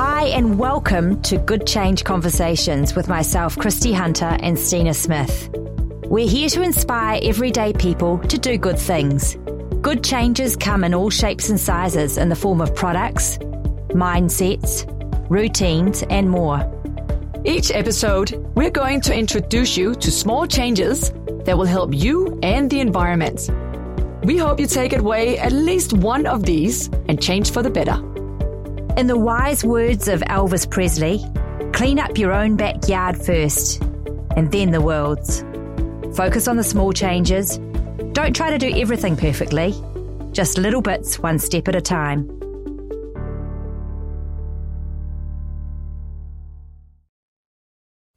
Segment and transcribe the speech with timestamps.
[0.00, 5.50] Hi, and welcome to Good Change Conversations with myself, Christy Hunter, and Stina Smith.
[6.04, 9.36] We're here to inspire everyday people to do good things.
[9.82, 13.38] Good changes come in all shapes and sizes in the form of products,
[13.88, 14.86] mindsets,
[15.28, 16.62] routines, and more.
[17.44, 21.10] Each episode, we're going to introduce you to small changes
[21.44, 23.50] that will help you and the environment.
[24.22, 28.00] We hope you take away at least one of these and change for the better.
[28.98, 31.24] In the wise words of Elvis Presley,
[31.72, 33.80] clean up your own backyard first,
[34.34, 35.44] and then the world's.
[36.16, 37.58] Focus on the small changes.
[38.10, 39.72] Don't try to do everything perfectly,
[40.32, 42.28] just little bits, one step at a time.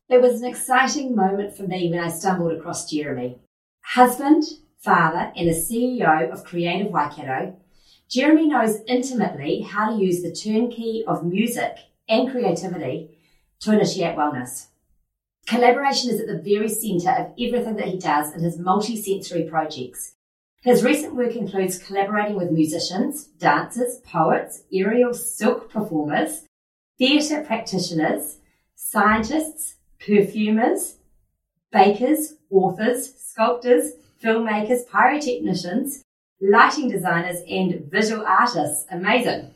[0.10, 3.38] It was an exciting moment for me when I stumbled across Jeremy.
[3.84, 4.46] Husband,
[4.80, 7.56] father, and the CEO of Creative Waikato,
[8.12, 11.78] Jeremy knows intimately how to use the turnkey of music
[12.10, 13.18] and creativity
[13.62, 14.68] to initiate wellness.
[15.48, 20.16] Collaboration is at the very centre of everything that he does in his multi-sensory projects.
[20.62, 26.44] His recent work includes collaborating with musicians, dancers, poets, aerial silk performers,
[26.98, 28.40] theatre practitioners,
[28.76, 30.98] scientists, perfumers,
[31.72, 36.04] bakers, authors, sculptors, filmmakers, pyrotechnicians,
[36.42, 38.86] lighting designers, and visual artists.
[38.90, 39.54] Amazing.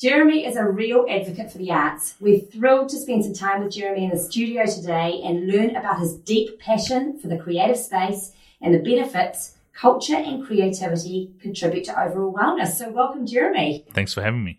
[0.00, 2.14] Jeremy is a real advocate for the arts.
[2.20, 6.00] We're thrilled to spend some time with Jeremy in the studio today and learn about
[6.00, 12.00] his deep passion for the creative space and the benefits culture and creativity contribute to
[12.00, 12.76] overall wellness.
[12.76, 13.84] So, welcome, Jeremy.
[13.92, 14.58] Thanks for having me.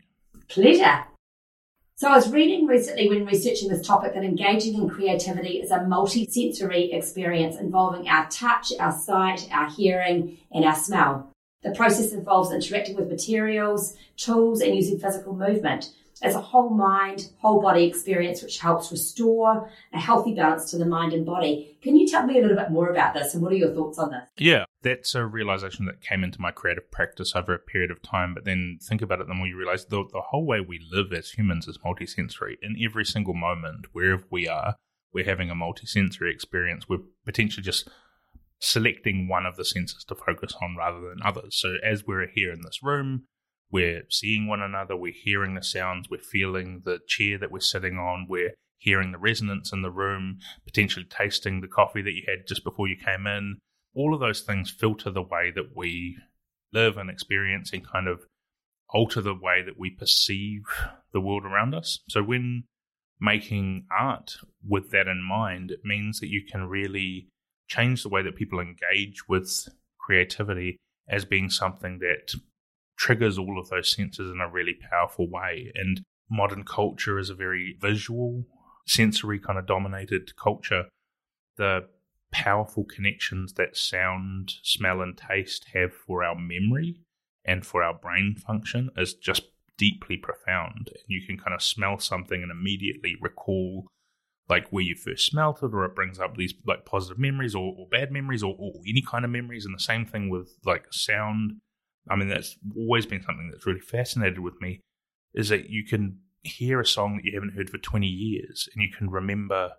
[0.50, 1.06] Pleasure.
[1.98, 5.84] So I was reading recently when researching this topic that engaging in creativity is a
[5.84, 11.32] multi-sensory experience involving our touch, our sight, our hearing, and our smell.
[11.66, 15.94] The process involves interacting with materials, tools, and using physical movement.
[16.22, 20.86] It's a whole mind, whole body experience which helps restore a healthy balance to the
[20.86, 21.78] mind and body.
[21.82, 23.98] Can you tell me a little bit more about this and what are your thoughts
[23.98, 24.22] on this?
[24.38, 28.36] Yeah, that's a realization that came into my creative practice over a period of time.
[28.36, 31.12] But then think about it, the more you realize the, the whole way we live
[31.14, 32.58] as humans is multisensory.
[32.62, 34.76] In every single moment, wherever we are,
[35.12, 36.88] we're having a multisensory experience.
[36.88, 37.90] We're potentially just
[38.60, 41.60] selecting one of the senses to focus on rather than others.
[41.60, 43.26] So as we're here in this room,
[43.72, 47.98] we're seeing one another, we're hearing the sounds, we're feeling the chair that we're sitting
[47.98, 52.48] on, we're hearing the resonance in the room, potentially tasting the coffee that you had
[52.48, 53.58] just before you came in.
[53.96, 56.18] All of those things filter the way that we
[56.74, 58.22] live and experience and kind of
[58.90, 60.64] alter the way that we perceive
[61.14, 62.00] the world around us.
[62.10, 62.66] So when
[63.20, 64.38] making art
[64.68, 67.30] with that in mind, it means that you can really
[67.68, 69.68] change the way that people engage with
[70.00, 70.78] creativity
[71.08, 72.34] as being something that
[72.98, 75.72] triggers all of those senses in a really powerful way.
[75.76, 78.46] And modern culture is a very visual,
[78.88, 80.86] sensory kind of dominated culture.
[81.58, 81.88] The
[82.32, 87.02] powerful connections that sound, smell, and taste have for our memory
[87.46, 89.44] and for our brain function is just
[89.78, 90.88] deeply profound.
[90.88, 93.88] And you can kind of smell something and immediately recall
[94.48, 97.74] like where you first smelt it, or it brings up these like positive memories or,
[97.78, 99.66] or bad memories or, or, any kind of memories.
[99.66, 101.54] And the same thing with like sound.
[102.10, 104.82] I mean, that's always been something that's really fascinated with me
[105.34, 108.84] is that you can hear a song that you haven't heard for 20 years and
[108.84, 109.72] you can remember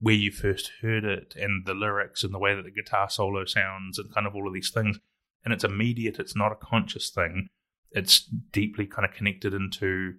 [0.00, 3.44] where you first heard it and the lyrics and the way that the guitar solo
[3.44, 4.98] sounds and kind of all of these things.
[5.44, 7.48] And it's immediate, it's not a conscious thing.
[7.92, 10.14] It's deeply kind of connected into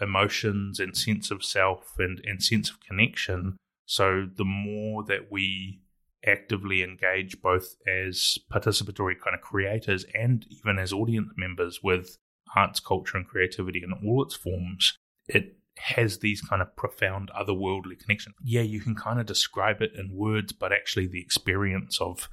[0.00, 3.56] emotions and sense of self and, and sense of connection.
[3.86, 5.80] So the more that we
[6.26, 12.16] actively engage both as participatory kind of creators and even as audience members with
[12.54, 14.96] arts, culture, and creativity in all its forms,
[15.28, 18.34] it has these kind of profound otherworldly connections.
[18.42, 22.28] Yeah, you can kind of describe it in words, but actually the experience of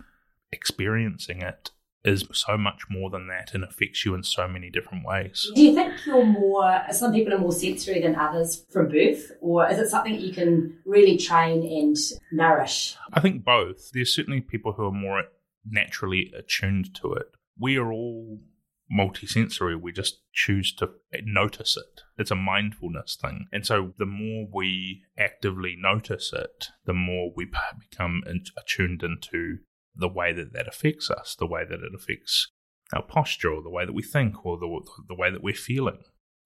[0.52, 1.72] experiencing it
[2.06, 5.50] is so much more than that and affects you in so many different ways.
[5.55, 9.70] Do you think you're more, some people are more sensory than others from birth, or
[9.70, 11.96] is it something you can really train and
[12.32, 12.96] nourish?
[13.14, 13.91] I think both.
[13.94, 15.23] There's certainly people who are more
[15.66, 17.28] naturally attuned to it.
[17.58, 18.40] We are all
[18.91, 19.79] multisensory.
[19.79, 20.90] We just choose to
[21.23, 22.02] notice it.
[22.17, 23.47] It's a mindfulness thing.
[23.52, 28.23] And so the more we actively notice it, the more we become
[28.58, 29.59] attuned into
[29.95, 32.51] the way that that affects us, the way that it affects
[32.93, 35.99] our posture, or the way that we think, or the the way that we're feeling.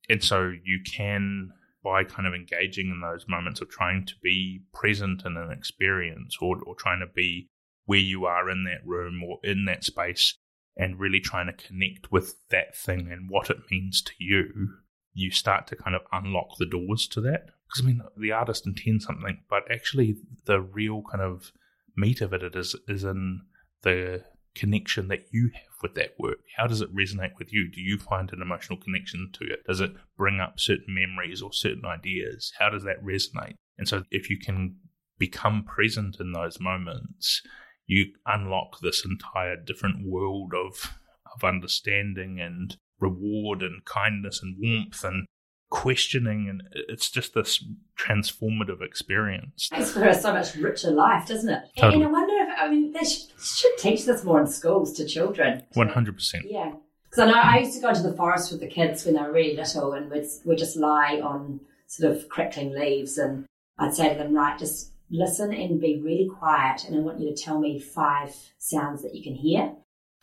[0.10, 1.52] And so you can,
[1.84, 6.38] by kind of engaging in those moments of trying to be present in an experience,
[6.42, 7.50] or or trying to be
[7.86, 10.38] where you are in that room or in that space,
[10.76, 14.76] and really trying to connect with that thing and what it means to you,
[15.14, 17.46] you start to kind of unlock the doors to that.
[17.68, 20.16] Because I mean, the artist intends something, but actually,
[20.46, 21.52] the real kind of
[21.98, 23.42] meat of it is is in
[23.82, 24.24] the
[24.56, 26.40] connection that you have with that work.
[26.58, 27.70] How does it resonate with you?
[27.70, 29.64] Do you find an emotional connection to it?
[29.68, 32.52] Does it bring up certain memories or certain ideas?
[32.58, 33.54] How does that resonate?
[33.78, 34.78] And so, if you can
[35.20, 37.42] become present in those moments,
[37.86, 40.98] you unlock this entire different world of
[41.36, 45.28] of understanding and reward and kindness and warmth and
[45.70, 47.64] questioning and it's just this
[47.98, 49.70] transformative experience.
[49.72, 51.64] Makes for a so much richer life, doesn't it?
[51.78, 52.04] Totally.
[52.04, 55.06] And I wonder if I mean they should, should teach this more in schools to
[55.06, 55.64] children.
[55.74, 56.46] One hundred percent.
[56.48, 56.74] Yeah.
[57.04, 59.22] Because I know I used to go into the forest with the kids when they
[59.22, 63.46] were really little and we'd, we'd just lie on sort of crackling leaves and
[63.80, 67.34] I'd say to them, right, just listen and be really quiet and I want you
[67.34, 69.74] to tell me five sounds that you can hear.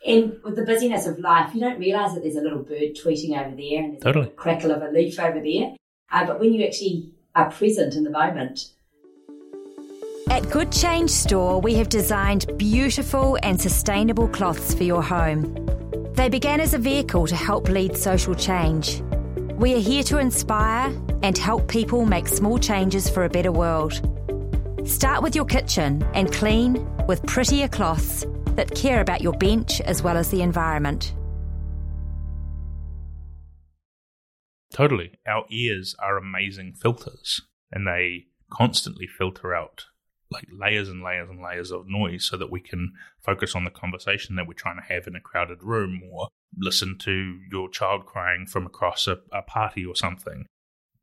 [0.05, 3.39] And with the busyness of life, you don't realise that there's a little bird tweeting
[3.39, 4.27] over there and there's Totally.
[4.27, 5.75] a crackle of a leaf over there.
[6.13, 8.71] Uh, but when you actually are present in the moment,
[10.29, 15.55] At Good Change Store, we have designed beautiful and sustainable cloths for your home.
[16.15, 19.01] They began as a vehicle to help lead social change.
[19.57, 20.93] We are here to inspire
[21.23, 24.01] and help people make small changes for a better world.
[24.85, 30.03] Start with your kitchen and clean with prettier cloths that care about your bench as
[30.03, 31.15] well as the environment.
[34.73, 35.13] Totally.
[35.27, 37.41] Our ears are amazing filters
[37.71, 39.87] and they constantly filter out
[40.31, 42.93] like layers and layers and layers of noise so that we can
[43.23, 46.29] focus on the conversation that we're trying to have in a crowded room or
[46.59, 50.47] listen to your child crying from across a, a party or something.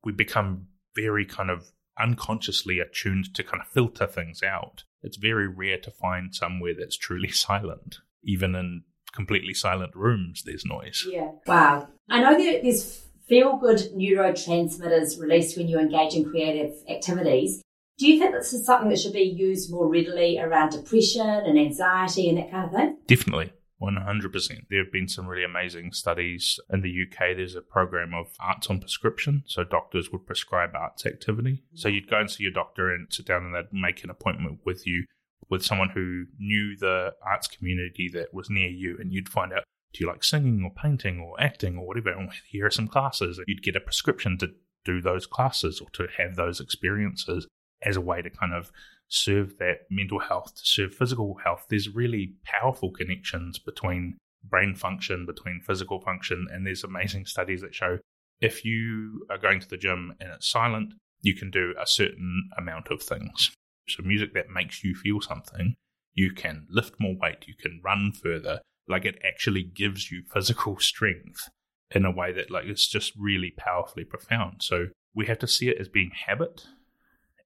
[0.04, 4.84] We become very kind of unconsciously attuned to kind of filter things out.
[5.04, 7.98] It's very rare to find somewhere that's truly silent.
[8.24, 8.84] Even in
[9.14, 11.06] completely silent rooms, there's noise.
[11.08, 11.32] Yeah.
[11.48, 11.90] Wow.
[12.10, 17.62] I know that there's feel good neurotransmitters released when you engage in creative activities.
[17.98, 21.58] Do you think this is something that should be used more readily around depression and
[21.58, 22.98] anxiety and that kind of thing?
[23.08, 23.54] Definitely.
[23.82, 24.68] 100%.
[24.70, 27.36] There have been some really amazing studies in the UK.
[27.36, 29.44] There's a program of arts on prescription.
[29.48, 31.64] So doctors would prescribe arts activity.
[31.74, 34.60] So you'd go and see your doctor and sit down and they'd make an appointment
[34.66, 35.06] with you
[35.50, 38.98] with someone who knew the arts community that was near you.
[39.00, 39.64] And you'd find out,
[39.94, 42.12] do you like singing or painting or acting or whatever?
[42.12, 43.40] And here are some classes.
[43.48, 44.50] You'd get a prescription to
[44.86, 47.48] do those classes or to have those experiences
[47.84, 48.72] as a way to kind of
[49.08, 51.66] serve that mental health, to serve physical health.
[51.70, 57.76] There's really powerful connections between brain function, between physical function, and there's amazing studies that
[57.76, 58.00] show
[58.42, 62.50] if you are going to the gym and it's silent, you can do a certain
[62.58, 63.52] amount of things.
[63.88, 65.76] So, music that makes you feel something,
[66.14, 68.60] you can lift more weight, you can run further.
[68.88, 71.50] Like it actually gives you physical strength
[71.92, 74.64] in a way that, like, it's just really powerfully profound.
[74.64, 76.66] So, we have to see it as being habit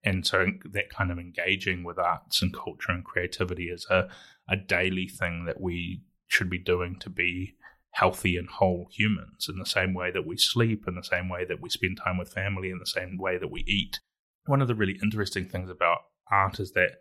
[0.06, 4.08] and so that kind of engaging with arts and culture and creativity is a,
[4.48, 7.56] a daily thing that we should be doing to be
[7.92, 11.46] healthy and whole humans in the same way that we sleep, in the same way
[11.46, 14.00] that we spend time with family, in the same way that we eat.
[14.46, 16.00] One of the really interesting things about
[16.32, 16.92] art is that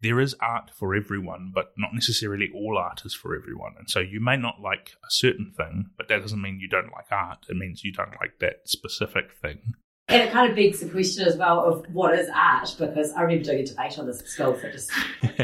[0.00, 3.72] there is art for everyone, but not necessarily all art is for everyone.
[3.78, 6.92] And so you may not like a certain thing, but that doesn't mean you don't
[6.92, 7.46] like art.
[7.48, 9.72] It means you don't like that specific thing.
[10.08, 13.22] And it kind of begs the question as well of what is art, because I
[13.22, 14.90] remember doing a debate on this at school for just,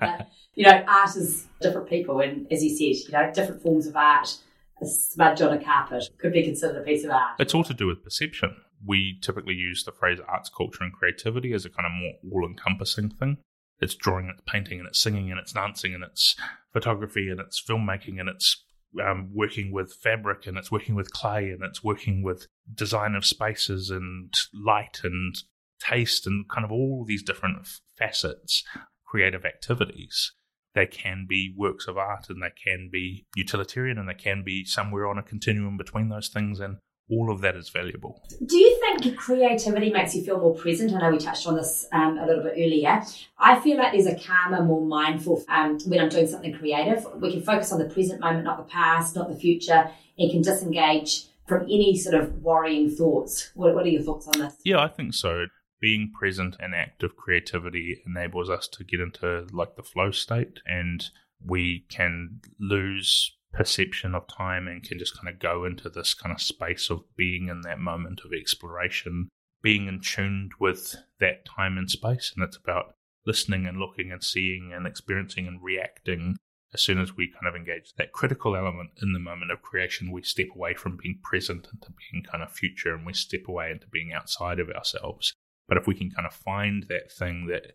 [0.00, 2.20] but, you know, art is different people.
[2.20, 4.36] And as you said, you know, different forms of art,
[4.80, 7.34] a smudge on a carpet could be considered a piece of art.
[7.38, 8.56] It's all to do with perception.
[8.86, 12.48] We typically use the phrase arts, culture, and creativity as a kind of more all
[12.48, 13.38] encompassing thing.
[13.80, 16.36] It's drawing, it's painting, and it's singing, and it's dancing, and it's
[16.72, 18.64] photography, and it's filmmaking, and it's
[19.02, 23.24] um, working with fabric and it's working with clay and it's working with design of
[23.24, 25.34] spaces and light and
[25.80, 27.66] taste and kind of all these different
[27.98, 28.62] facets,
[29.06, 30.32] creative activities.
[30.74, 34.64] They can be works of art and they can be utilitarian and they can be
[34.64, 36.58] somewhere on a continuum between those things.
[36.58, 36.78] And
[37.10, 38.22] all of that is valuable.
[38.46, 40.92] Do you think creativity makes you feel more present?
[40.94, 43.02] I know we touched on this um, a little bit earlier.
[43.38, 47.06] I feel like there's a calmer, more mindful um, when I'm doing something creative.
[47.16, 50.42] We can focus on the present moment, not the past, not the future, and can
[50.42, 53.50] disengage from any sort of worrying thoughts.
[53.54, 54.54] What, what are your thoughts on this?
[54.64, 55.46] Yeah, I think so.
[55.80, 61.04] Being present and active creativity enables us to get into like the flow state and
[61.44, 66.34] we can lose perception of time and can just kind of go into this kind
[66.34, 69.28] of space of being in that moment of exploration,
[69.62, 72.32] being in tuned with that time and space.
[72.34, 72.94] And it's about
[73.26, 76.36] listening and looking and seeing and experiencing and reacting
[76.74, 80.10] as soon as we kind of engage that critical element in the moment of creation,
[80.10, 83.70] we step away from being present into being kind of future and we step away
[83.70, 85.32] into being outside of ourselves.
[85.68, 87.72] But if we can kind of find that thing that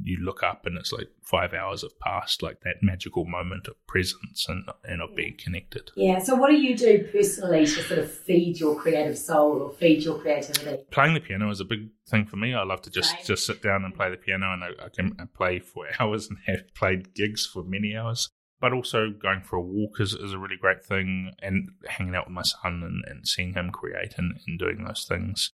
[0.00, 3.74] you look up and it's like five hours have passed, like that magical moment of
[3.86, 5.90] presence and, and of being connected.
[5.96, 6.18] Yeah.
[6.18, 10.02] So, what do you do personally to sort of feed your creative soul or feed
[10.02, 10.84] your creativity?
[10.90, 12.54] Playing the piano is a big thing for me.
[12.54, 13.24] I love to just, Right.
[13.24, 16.38] just sit down and play the piano, and I, I can play for hours and
[16.46, 18.30] have played gigs for many hours.
[18.60, 22.26] But also going for a walk is, is a really great thing, and hanging out
[22.28, 25.50] with my son and, and seeing him create and, and doing those things.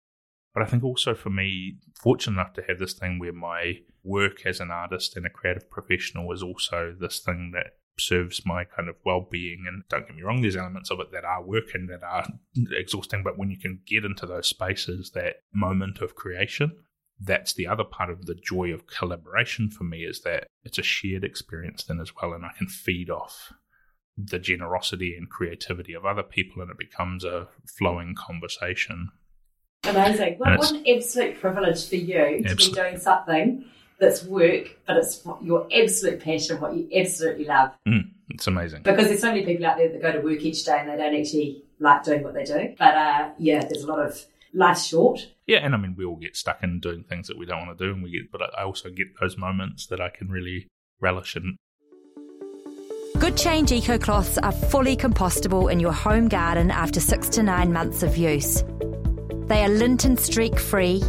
[0.55, 4.45] But I think also for me, fortunate enough to have this thing where my work
[4.45, 8.89] as an artist and a creative professional is also this thing that serves my kind
[8.89, 9.65] of well-being.
[9.67, 12.27] And don't get me wrong there's elements of it that are work and that are
[12.71, 16.71] exhausting but when you can get into those spaces that moment of creation
[17.17, 20.83] that's the other part of the joy of collaboration for me is that it's a
[20.83, 23.53] shared experience then as well and i can feed off
[24.17, 27.47] the generosity and creativity of other people and it becomes a
[27.77, 29.09] flowing conversation.
[29.83, 30.35] Amazing.
[30.37, 33.65] What, what an absolute privilege for you to Absolute- be doing something
[33.99, 37.71] that's work, but it's your absolute passion, what you absolutely love.
[37.87, 40.65] Mm, it's amazing Because there's so many people out there that go to work each
[40.65, 42.75] day and they don't actually like doing what they do.
[42.77, 45.27] But uh, yeah, there's a lot of life's short.
[45.47, 47.77] Yeah, and I mean, we all get stuck in doing things that we don't want
[47.77, 48.31] to do, and we get.
[48.31, 50.67] But I also get those moments that I can really
[50.99, 51.57] relish in.
[53.19, 57.71] Good Change Eco Cloths are fully compostable in your home garden after six to nine
[57.71, 58.63] months of use.
[59.47, 61.01] They are lint and streak free,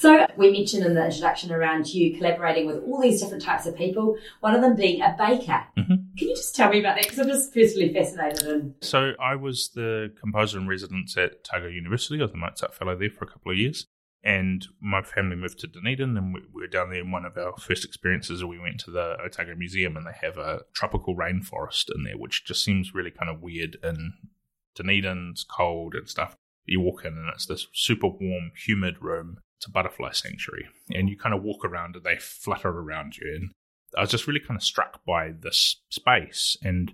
[0.00, 3.76] So we mentioned in the introduction around you collaborating with all these different types of
[3.76, 5.62] people, one of them being a baker.
[5.76, 6.16] Mhm.
[6.16, 7.04] Can you just tell me about that?
[7.04, 11.66] Because I'm just personally fascinated and So I was the composer in residence at Otago
[11.66, 12.18] University.
[12.18, 13.88] I was the Mozart Fellow there for a couple of years.
[14.24, 17.00] And my family moved to Dunedin, and we we were down there.
[17.00, 20.38] And one of our first experiences, we went to the Otago Museum, and they have
[20.38, 23.76] a tropical rainforest in there, which just seems really kind of weird.
[23.82, 24.14] In
[24.74, 26.36] Dunedin, it's cold and stuff.
[26.64, 29.40] You walk in, and it's this super warm, humid room.
[29.66, 33.32] A butterfly sanctuary, and you kind of walk around, and they flutter around you.
[33.34, 33.50] And
[33.96, 36.92] I was just really kind of struck by this space, and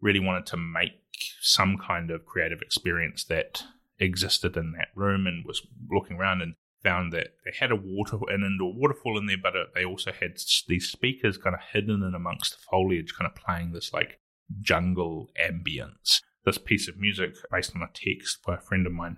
[0.00, 0.92] really wanted to make
[1.40, 3.62] some kind of creative experience that
[3.98, 8.16] existed in that room and was looking around and found that they had a water
[8.28, 12.04] an indoor waterfall in there but uh, they also had these speakers kind of hidden
[12.04, 14.20] in amongst the foliage kind of playing this like
[14.60, 19.16] jungle ambience this piece of music based on a text by a friend of mine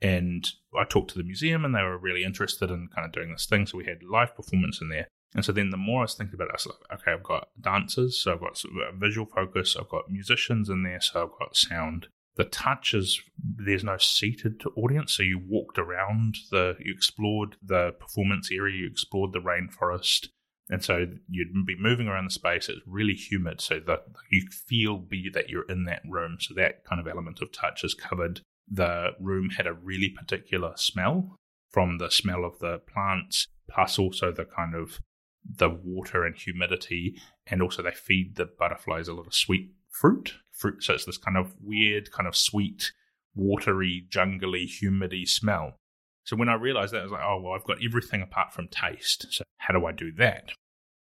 [0.00, 0.46] and
[0.78, 3.46] I talked to the museum and they were really interested in kind of doing this
[3.46, 6.14] thing so we had live performance in there and so then the more I was
[6.14, 8.92] thinking about it, I was like, okay, I've got dancers, so I've got a uh,
[8.98, 12.08] visual focus, I've got musicians in there, so I've got sound.
[12.36, 17.92] The touch is there's no seated audience, so you walked around the, you explored the
[17.98, 20.28] performance area, you explored the rainforest,
[20.70, 22.68] and so you'd be moving around the space.
[22.68, 26.38] It's really humid, so that you feel be that you're in that room.
[26.40, 28.40] So that kind of element of touch is covered.
[28.70, 31.36] The room had a really particular smell
[31.70, 35.00] from the smell of the plants, plus also the kind of
[35.44, 40.34] the water and humidity, and also they feed the butterflies a lot of sweet fruit.
[40.52, 42.92] Fruit, so it's this kind of weird, kind of sweet,
[43.34, 45.76] watery, jungly, humidy smell.
[46.24, 48.68] So when I realized that, I was like, oh well, I've got everything apart from
[48.68, 49.26] taste.
[49.30, 50.50] So how do I do that?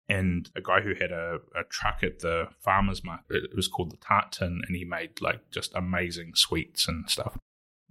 [0.08, 3.92] And a guy who had a, a truck at the farmers market, it was called
[3.92, 7.38] the Tartan, and he made like just amazing sweets and stuff.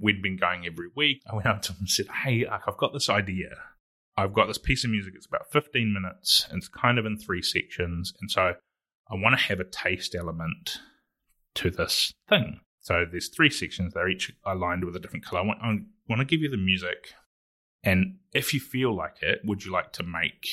[0.01, 1.21] We'd been going every week.
[1.31, 3.49] I went up to him and said, Hey, I've got this idea.
[4.17, 5.13] I've got this piece of music.
[5.15, 8.13] It's about 15 minutes and it's kind of in three sections.
[8.19, 8.53] And so
[9.09, 10.79] I want to have a taste element
[11.55, 12.59] to this thing.
[12.81, 13.93] So there's three sections.
[13.93, 15.41] They're each aligned with a different color.
[15.41, 15.77] I want, I
[16.09, 17.13] want to give you the music.
[17.83, 20.47] And if you feel like it, would you like to make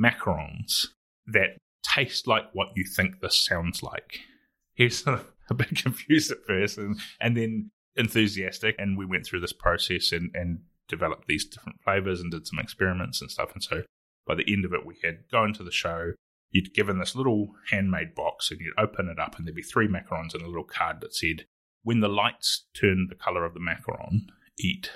[0.00, 0.88] macarons
[1.26, 4.20] that taste like what you think this sounds like?
[4.74, 8.74] He's sort of a bit confused at first and, and then enthusiastic.
[8.78, 12.58] And we went through this process and, and developed these different flavors and did some
[12.58, 13.52] experiments and stuff.
[13.52, 13.82] And so
[14.26, 16.12] by the end of it, we had gone to the show.
[16.50, 19.88] You'd given this little handmade box and you'd open it up and there'd be three
[19.88, 21.46] macarons and a little card that said,
[21.82, 24.90] when the lights turn the color of the macaron, eat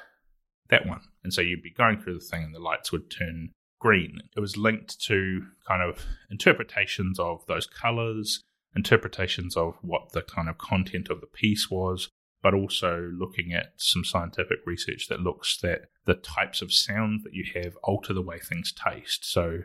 [0.70, 1.02] that one.
[1.22, 3.50] And so you'd be going through the thing and the lights would turn
[3.80, 4.20] green.
[4.36, 8.42] It was linked to kind of interpretations of those colors,
[8.74, 12.08] interpretations of what the kind of content of the piece was,
[12.42, 17.34] but also looking at some scientific research that looks that the types of sounds that
[17.34, 19.30] you have alter the way things taste.
[19.30, 19.60] So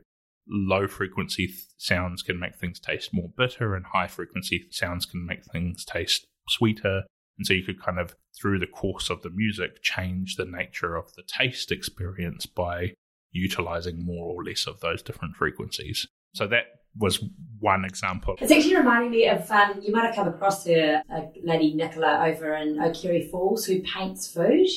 [0.48, 5.26] low frequency th- sounds can make things taste more bitter, and high frequency sounds can
[5.26, 7.04] make things taste sweeter.
[7.38, 10.96] And so you could kind of, through the course of the music, change the nature
[10.96, 12.94] of the taste experience by
[13.32, 16.08] utilizing more or less of those different frequencies.
[16.36, 16.66] So that
[16.98, 17.24] was
[17.60, 18.36] one example.
[18.42, 22.26] It's actually reminding me of um, you might have come across her, uh, Lady Nicola
[22.28, 24.68] over in Okere Falls, who paints food.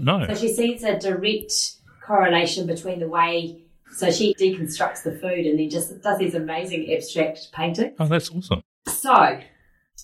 [0.00, 0.26] No.
[0.26, 1.52] So she sees a direct
[2.04, 3.62] correlation between the way.
[3.92, 7.94] So she deconstructs the food and then just does these amazing abstract painting.
[7.98, 8.62] Oh, that's awesome.
[8.88, 9.40] So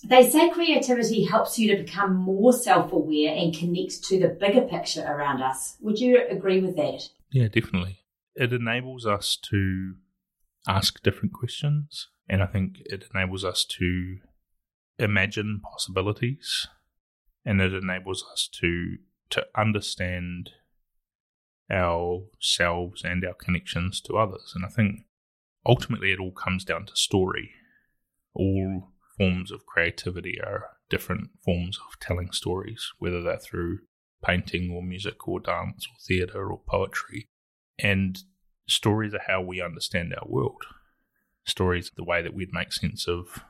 [0.05, 5.05] they say creativity helps you to become more self-aware and connect to the bigger picture
[5.05, 5.77] around us.
[5.81, 7.09] Would you agree with that?
[7.31, 7.99] Yeah, definitely.
[8.35, 9.95] It enables us to
[10.67, 14.17] ask different questions, and I think it enables us to
[14.97, 16.67] imagine possibilities,
[17.45, 18.97] and it enables us to
[19.29, 20.51] to understand
[21.71, 24.53] ourselves and our connections to others.
[24.55, 25.05] And I think
[25.65, 27.51] ultimately it all comes down to story.
[28.35, 33.79] All forms of creativity are different forms of telling stories, whether they're through
[34.23, 37.27] painting or music or dance or theatre or poetry.
[37.79, 38.19] And
[38.67, 40.63] stories are how we understand our world.
[41.45, 43.43] Stories are the way that we'd make sense of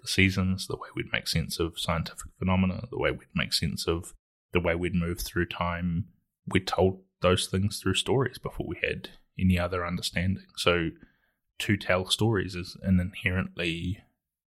[0.00, 3.86] the seasons, the way we'd make sense of scientific phenomena, the way we'd make sense
[3.88, 4.14] of
[4.52, 6.06] the way we'd move through time.
[6.46, 10.44] We're told those things through stories before we had any other understanding.
[10.56, 10.90] So
[11.60, 14.04] to tell stories is an inherently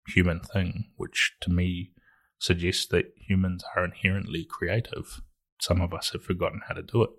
[0.08, 1.92] human thing, which to me
[2.38, 5.22] suggests that humans are inherently creative.
[5.60, 7.10] Some of us have forgotten how to do it.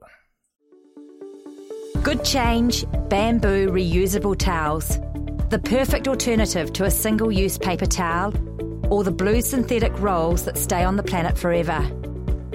[1.99, 4.99] Good Change Bamboo Reusable Towels.
[5.51, 8.33] The perfect alternative to a single use paper towel
[8.91, 11.87] or the blue synthetic rolls that stay on the planet forever.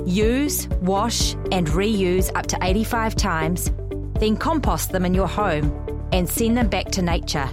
[0.04, 3.72] Use, wash, and reuse up to 85 times,
[4.20, 5.72] then compost them in your home
[6.12, 7.48] and send them back to nature.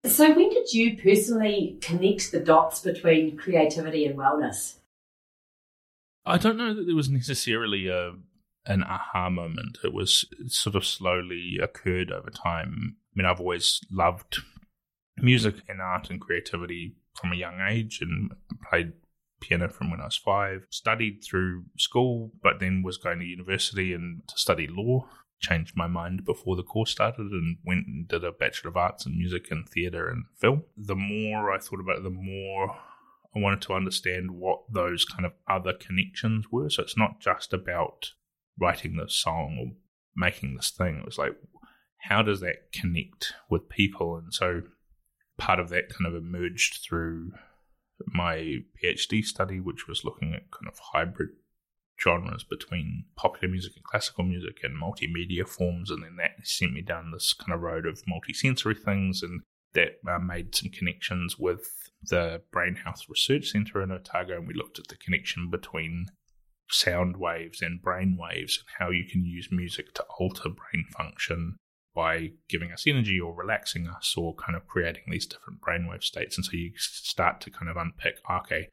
[0.05, 4.75] So, when did you personally connect the dots between creativity and wellness?
[6.27, 8.15] I don't know that there was necessarily a
[8.67, 9.79] an aha moment.
[9.85, 12.97] It was it sort of slowly occurred over time.
[12.97, 14.43] I mean, I've always loved
[15.17, 18.33] music and art and creativity from a young age and
[18.69, 18.95] played
[19.43, 20.67] piano from when I was five.
[20.71, 25.09] Studied through school, but then was going to university and to study law.
[25.41, 29.05] Changed my mind before the course started and went and did a Bachelor of Arts
[29.05, 30.63] in Music and Theatre and Film.
[30.77, 32.77] The more I thought about it, the more
[33.35, 36.71] I wanted to understand what those kind of other connections were.
[36.71, 38.13] So it's not just about
[38.59, 39.77] writing this song or
[40.15, 40.99] making this thing.
[40.99, 41.33] It was like,
[42.03, 44.17] how does that connect with people?
[44.17, 44.63] And so
[45.39, 47.33] part of that kind of emerged through
[48.07, 51.31] my PhD study, which was looking at kind of hybrid
[52.03, 55.91] genres between popular music and classical music and multimedia forms.
[55.91, 59.23] And then that sent me down this kind of road of multisensory things.
[59.23, 59.43] And
[59.75, 64.37] that uh, made some connections with the Brain Health Research Centre in Otago.
[64.37, 66.07] And we looked at the connection between
[66.69, 71.57] sound waves and brain waves and how you can use music to alter brain function
[71.95, 76.37] by giving us energy or relaxing us or kind of creating these different brainwave states.
[76.37, 78.69] And so you start to kind of unpick, okay,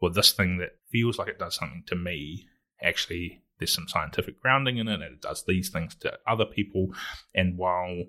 [0.00, 2.48] well, this thing that feels like it does something to me,
[2.82, 6.88] actually, there's some scientific grounding in it, and it does these things to other people.
[7.34, 8.04] And while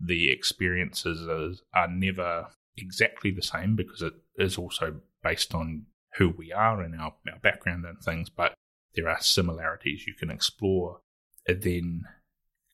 [0.00, 5.86] the experiences are, never exactly the same because it is also based on
[6.18, 8.54] who we are and our, our background and things, but
[8.94, 11.00] there are similarities you can explore.
[11.46, 12.02] And then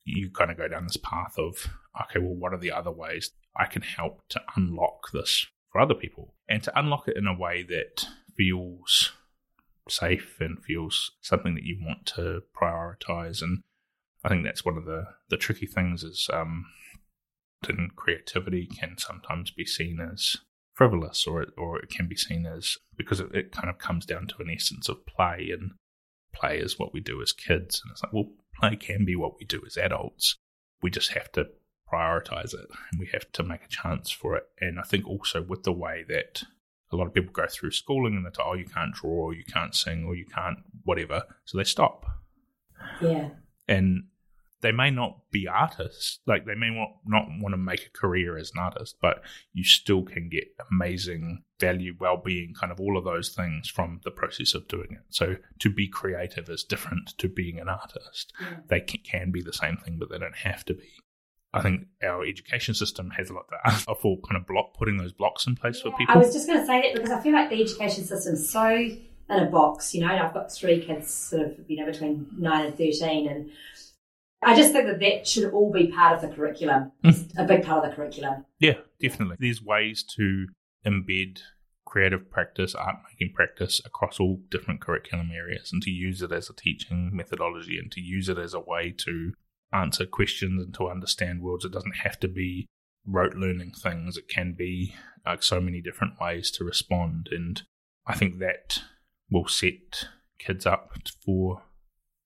[0.05, 1.69] you kind of go down this path of,
[2.03, 5.95] okay, well, what are the other ways I can help to unlock this for other
[5.95, 9.13] people and to unlock it in a way that feels
[9.89, 13.43] safe and feels something that you want to prioritize.
[13.43, 13.63] And
[14.25, 16.67] I think that's one of the, the tricky things is um,
[17.69, 20.37] in creativity can sometimes be seen as
[20.75, 24.07] frivolous or it, or it can be seen as because it, it kind of comes
[24.07, 25.73] down to an essence of play and
[26.35, 27.81] play is what we do as kids.
[27.85, 28.31] And it's like, well,
[28.69, 30.37] play can be what we do as adults.
[30.83, 31.49] We just have to
[31.93, 34.45] prioritize it and we have to make a chance for it.
[34.61, 36.43] And I think also with the way that
[36.91, 39.35] a lot of people go through schooling and they're told, oh, you can't draw or
[39.35, 41.23] you can't sing or you can't whatever.
[41.45, 42.05] So they stop.
[43.01, 43.31] Yeah.
[43.69, 44.05] And
[44.63, 48.39] they may not be artists, like they may not, not want to make a career
[48.39, 49.23] as an artist, but
[49.53, 54.01] you still can get amazing value, well being, kind of all of those things from
[54.05, 55.03] the process of doing it.
[55.11, 58.33] So to be creative is different to being an artist.
[58.41, 58.57] Yeah.
[58.69, 60.91] They can, can be the same thing, but they don't have to be.
[61.55, 64.97] I think our education system has a lot to ask for kind of block putting
[64.97, 66.15] those blocks in place yeah, for people.
[66.15, 68.49] I was just going to say that because I feel like the education system is
[68.49, 68.99] so in
[69.29, 69.95] a box.
[69.95, 73.51] You know, I've got three kids, sort of, you know, between nine and thirteen, and
[74.45, 77.39] I just think that that should all be part of the curriculum, mm.
[77.39, 78.45] a big part of the curriculum.
[78.59, 79.37] Yeah, definitely.
[79.39, 80.47] There's ways to
[80.85, 81.41] embed
[81.85, 86.49] creative practice, art making practice across all different curriculum areas and to use it as
[86.49, 89.33] a teaching methodology and to use it as a way to
[89.73, 91.65] answer questions and to understand worlds.
[91.65, 92.67] It doesn't have to be
[93.07, 94.95] rote learning things, it can be
[95.27, 97.29] like so many different ways to respond.
[97.31, 97.63] And
[98.07, 98.81] I think that
[99.31, 100.93] will set kids up
[101.25, 101.63] for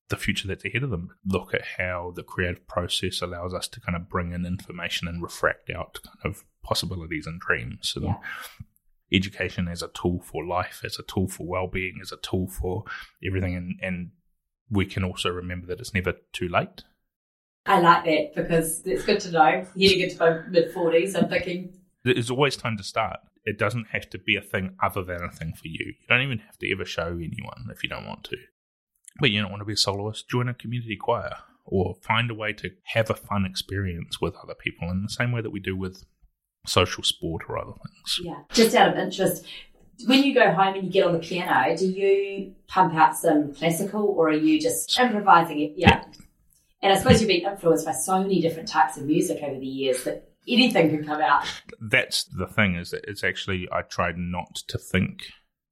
[0.09, 1.11] the future that's ahead of them.
[1.27, 5.23] Look at how the creative process allows us to kind of bring in information and
[5.23, 7.95] refract out kind of possibilities and dreams.
[7.97, 8.17] And yeah.
[9.13, 12.85] education as a tool for life, as a tool for well-being, as a tool for
[13.27, 13.57] everything.
[13.57, 14.11] And, and
[14.71, 16.85] we can also remember that it's never too late.
[17.67, 19.67] I like that because it's good to know.
[19.79, 21.73] Heading into my mid 40s, I'm thinking.
[22.05, 23.19] There's always time to start.
[23.45, 25.87] It doesn't have to be a thing other than a thing for you.
[25.87, 28.37] You don't even have to ever show anyone if you don't want to.
[29.21, 32.35] But you don't want to be a soloist, join a community choir or find a
[32.35, 35.61] way to have a fun experience with other people in the same way that we
[35.61, 36.05] do with
[36.67, 38.21] social sport or other things.
[38.23, 38.39] Yeah.
[38.53, 39.45] Just out of interest,
[40.07, 43.55] when you go home and you get on the piano, do you pump out some
[43.55, 45.73] classical or are you just improvising it?
[45.77, 46.03] Yeah.
[46.05, 46.05] yeah.
[46.83, 49.67] And I suppose you've been influenced by so many different types of music over the
[49.67, 51.47] years that anything can come out.
[51.81, 55.25] That's the thing is that it's actually I try not to think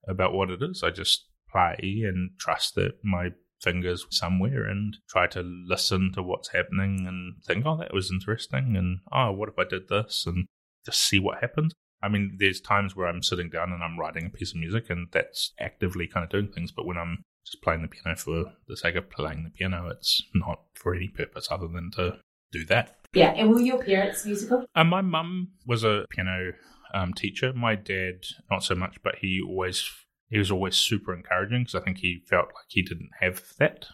[0.09, 0.83] about what it is.
[0.83, 3.31] I just play and trust that my
[3.63, 8.77] fingers somewhere and try to listen to what's happening and think, oh, that was interesting.
[8.77, 10.25] And oh, what if I did this?
[10.27, 10.47] And
[10.85, 11.73] just see what happens.
[12.03, 14.91] I mean, there's times where I'm sitting down and I'm writing a piece of music
[14.91, 16.71] and that's actively kind of doing things.
[16.71, 20.23] But when I'm just playing the piano for the sake of playing the piano, it's
[20.35, 22.19] not for any purpose other than to
[22.53, 22.99] do that.
[23.15, 23.31] Yeah.
[23.31, 24.67] And were your parents musical?
[24.75, 26.53] Uh, my mum was a piano
[26.93, 27.55] um, teacher.
[27.55, 29.91] My dad, not so much, but he always
[30.35, 33.87] he was always super encouraging because I think he felt like he didn't have that.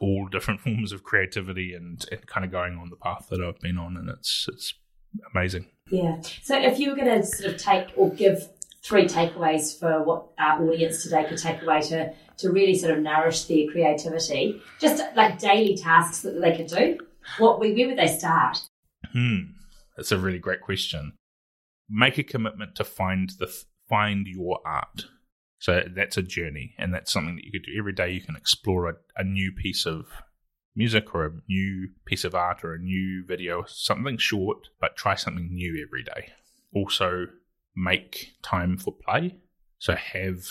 [0.00, 3.60] All different forms of creativity and, and kind of going on the path that I've
[3.60, 4.72] been on, and it's it's
[5.34, 5.66] amazing.
[5.90, 6.22] Yeah.
[6.42, 8.48] So if you were going to sort of take or give
[8.82, 13.02] three takeaways for what our audience today could take away to to really sort of
[13.02, 16.96] nourish their creativity, just like daily tasks that they could do,
[17.36, 18.62] what where would they start?
[19.12, 19.40] Hmm.
[19.94, 21.12] That's a really great question.
[21.90, 23.54] Make a commitment to find the
[23.90, 25.04] find your art
[25.60, 28.10] so that's a journey, and that's something that you could do every day.
[28.10, 30.06] You can explore a, a new piece of
[30.74, 35.14] music or a new piece of art or a new video, something short, but try
[35.14, 36.32] something new every day.
[36.74, 37.26] Also,
[37.76, 39.36] make time for play.
[39.78, 40.46] So have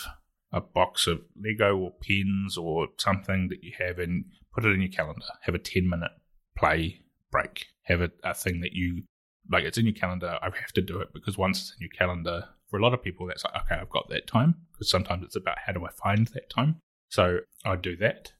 [0.52, 4.80] a box of Lego or pens or something that you have and put it in
[4.80, 5.26] your calendar.
[5.42, 6.12] Have a 10 minute
[6.56, 7.00] play
[7.32, 7.66] break.
[7.82, 9.02] Have a, a thing that you
[9.50, 10.38] like, it's in your calendar.
[10.40, 13.02] I have to do it because once it's in your calendar, for a lot of
[13.02, 14.54] people, that's like, okay, I've got that time.
[14.72, 16.76] Because sometimes it's about how do I find that time.
[17.08, 18.32] So I do that.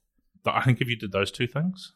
[0.43, 1.93] But I think if you did those two things,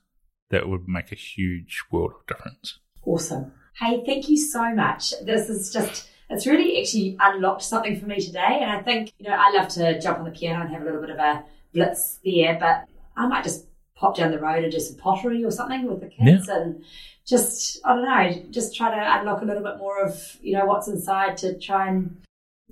[0.50, 2.80] that would make a huge world of difference.
[3.04, 3.54] Awesome.
[3.80, 5.14] Hey, thank you so much.
[5.24, 8.60] This is just, it's really actually unlocked something for me today.
[8.62, 10.86] And I think, you know, I love to jump on the piano and have a
[10.86, 11.44] little bit of a
[11.74, 12.86] blitz there, but
[13.18, 13.66] I might just
[13.96, 16.62] pop down the road and do some pottery or something with the kids yeah.
[16.62, 16.84] and
[17.26, 20.66] just I don't know, just try to unlock a little bit more of you know
[20.66, 22.18] what's inside to try and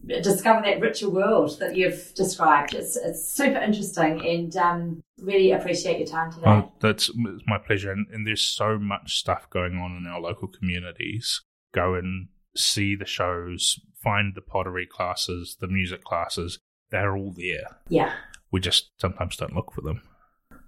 [0.06, 2.74] discover that richer world that you've described.
[2.74, 6.48] It's it's super interesting and um, really appreciate your time today.
[6.48, 7.92] Oh, that's my pleasure.
[7.92, 11.42] And, and there's so much stuff going on in our local communities.
[11.74, 16.60] Go and see the shows, find the pottery classes, the music classes.
[16.92, 17.78] They're all there.
[17.90, 18.14] Yeah.
[18.52, 20.02] We just sometimes don't look for them.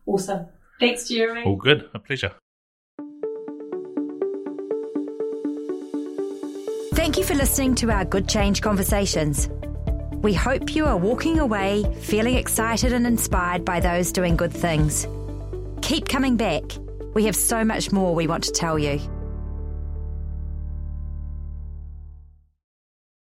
[0.05, 0.47] Awesome.
[0.79, 1.43] Thanks, Jeremy.
[1.43, 1.89] All good.
[1.93, 2.31] A pleasure.
[6.93, 9.49] Thank you for listening to our Good Change conversations.
[10.21, 15.07] We hope you are walking away feeling excited and inspired by those doing good things.
[15.81, 16.63] Keep coming back.
[17.13, 18.99] We have so much more we want to tell you.